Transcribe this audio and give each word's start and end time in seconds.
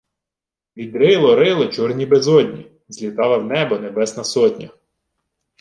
Відрило 0.77 1.35
рило 1.35 1.65
чорні 1.67 2.05
безодні, 2.05 2.71
злітала 2.87 3.37
в 3.37 3.45
небо 3.45 3.77
Небесна 3.79 4.23
Сотня. 4.23 4.69